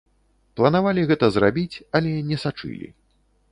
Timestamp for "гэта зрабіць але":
1.11-2.17